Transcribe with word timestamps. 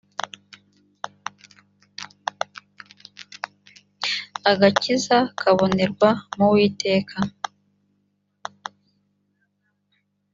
agakiza 4.51 5.17
kabonerwa 5.39 6.09
mu 6.35 6.45
uwiteka 6.51 7.17